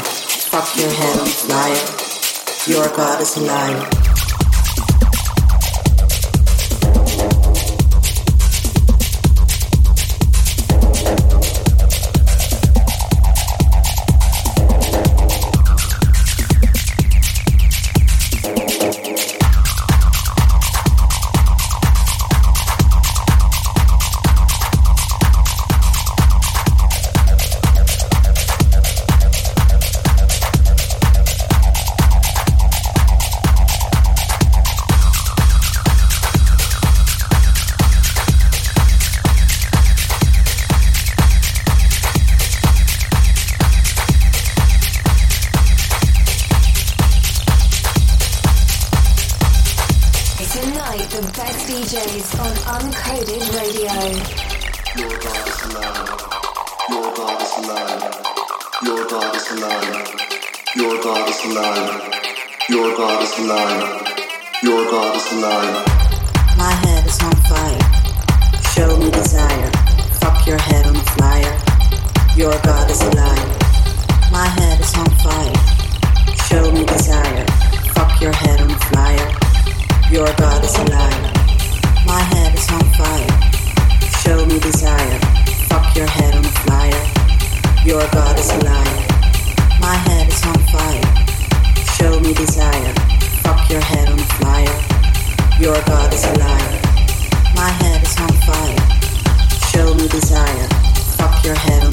Fuck 0.00 0.76
your 0.76 0.90
head 0.90 1.20
on 1.20 1.26
fire. 1.26 2.72
Your 2.72 2.88
god 2.96 3.20
is 3.20 3.36
a 3.36 3.40
liar. 3.40 4.11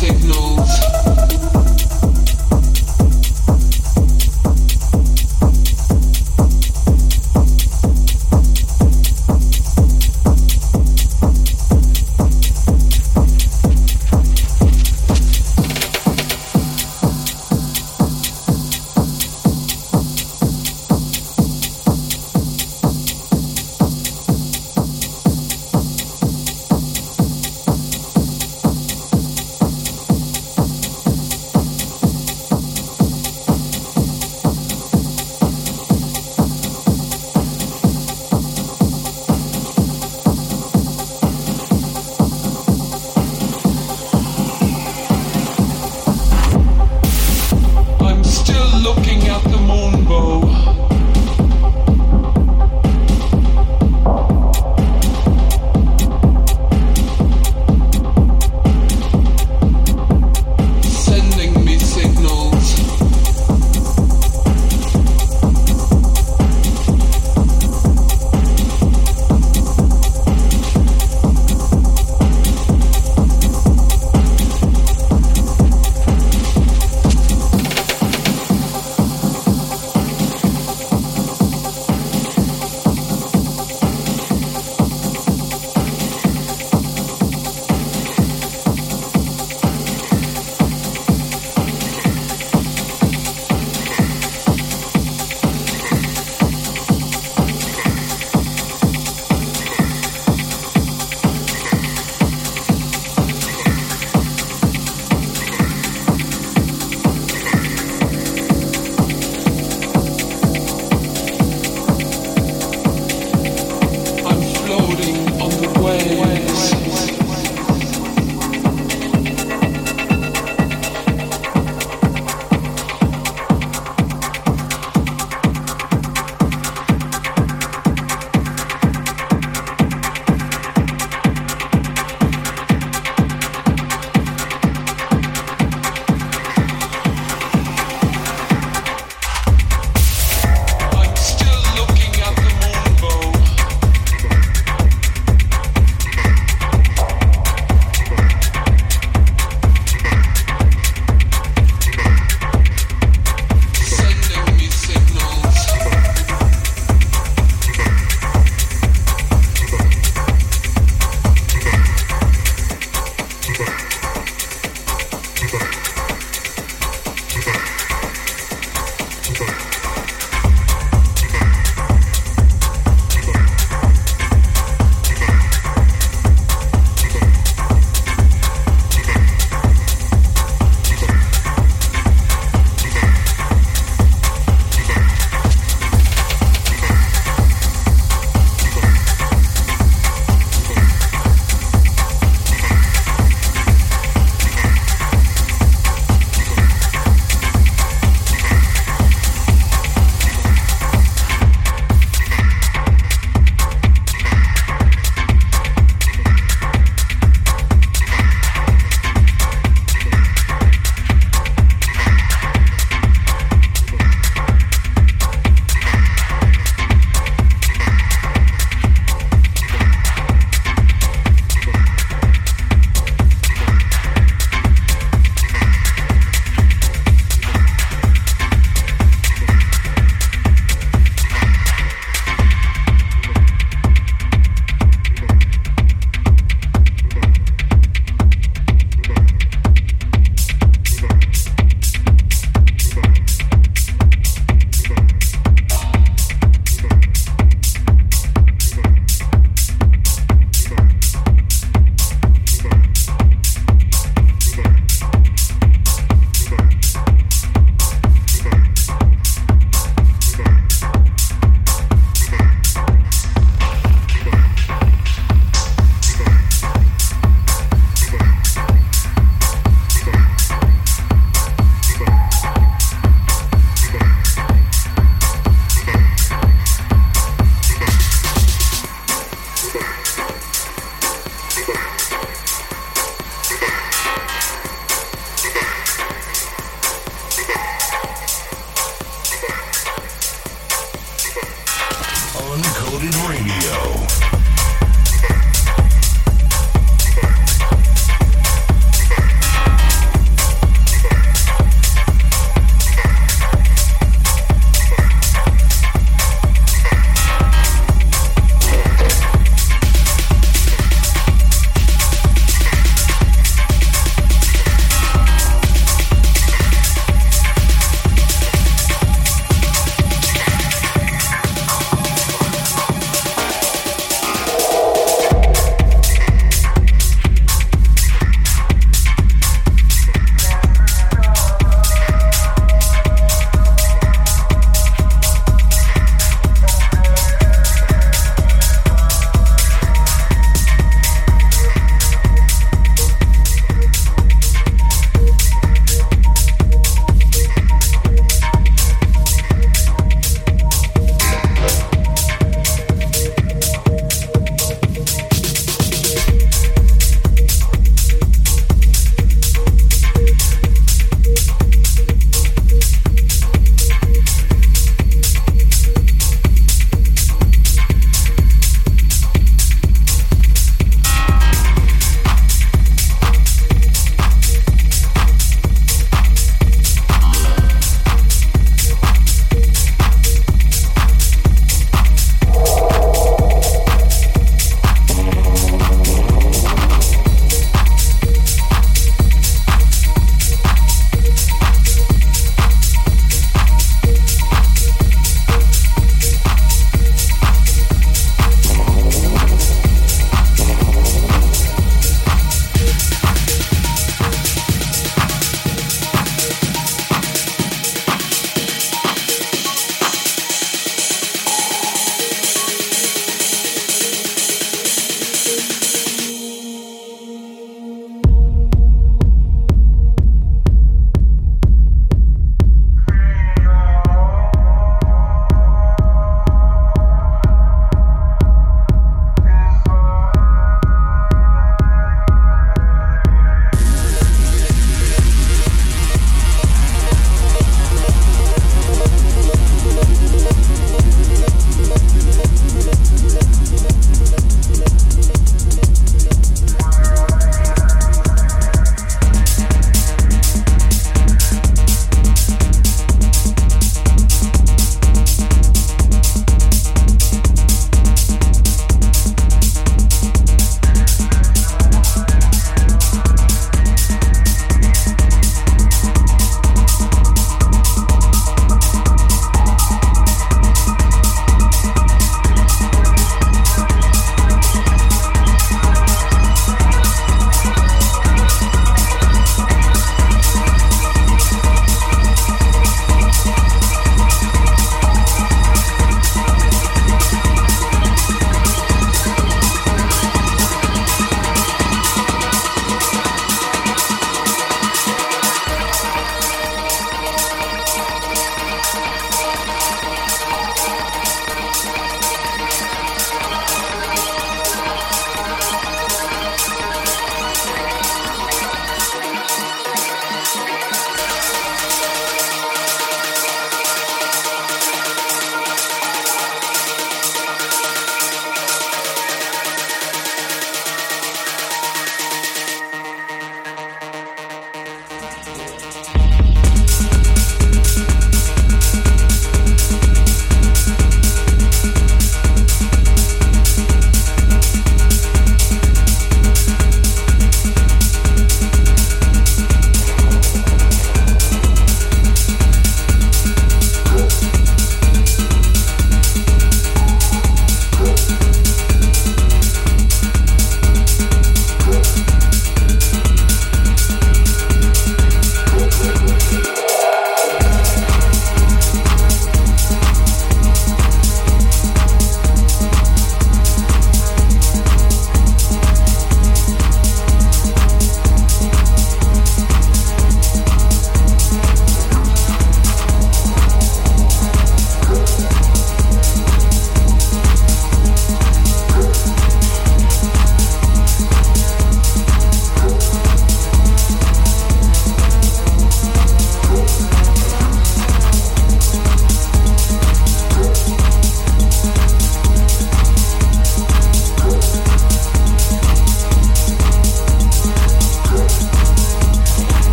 signal 0.00 0.39